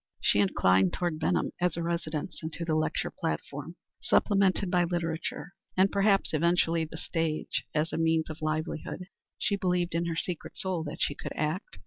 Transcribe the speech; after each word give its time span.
She 0.19 0.39
inclined 0.39 0.93
toward 0.93 1.19
Benham 1.19 1.51
as 1.61 1.77
a 1.77 1.83
residence, 1.83 2.39
and 2.41 2.51
to 2.53 2.65
the 2.65 2.73
lecture 2.73 3.11
platform, 3.11 3.75
supplemented 4.01 4.71
by 4.71 4.83
literature, 4.85 5.53
and 5.77 5.91
perhaps 5.91 6.33
eventually 6.33 6.85
the 6.85 6.97
stage, 6.97 7.65
as 7.75 7.93
a 7.93 7.99
means 7.99 8.27
of 8.27 8.41
livelihood. 8.41 9.03
She 9.37 9.57
believed 9.57 9.93
in 9.93 10.05
her 10.07 10.15
secret 10.15 10.57
soul 10.57 10.83
that 10.85 11.01
she 11.01 11.13
could 11.13 11.33
act. 11.35 11.77